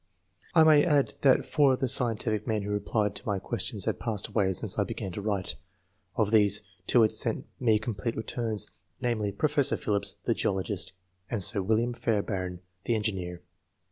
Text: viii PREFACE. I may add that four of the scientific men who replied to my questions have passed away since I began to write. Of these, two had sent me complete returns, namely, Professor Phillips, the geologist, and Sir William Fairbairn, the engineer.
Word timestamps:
viii 0.01 0.49
PREFACE. 0.53 0.59
I 0.59 0.63
may 0.75 0.83
add 0.83 1.13
that 1.21 1.45
four 1.45 1.73
of 1.73 1.79
the 1.79 1.87
scientific 1.87 2.47
men 2.47 2.63
who 2.63 2.71
replied 2.71 3.13
to 3.17 3.25
my 3.27 3.37
questions 3.37 3.85
have 3.85 3.99
passed 3.99 4.27
away 4.29 4.51
since 4.51 4.79
I 4.79 4.83
began 4.83 5.11
to 5.11 5.21
write. 5.21 5.57
Of 6.15 6.31
these, 6.31 6.63
two 6.87 7.03
had 7.03 7.11
sent 7.11 7.45
me 7.59 7.77
complete 7.77 8.15
returns, 8.17 8.71
namely, 8.99 9.31
Professor 9.31 9.77
Phillips, 9.77 10.15
the 10.23 10.33
geologist, 10.33 10.93
and 11.29 11.43
Sir 11.43 11.61
William 11.61 11.93
Fairbairn, 11.93 12.61
the 12.85 12.95
engineer. 12.95 13.43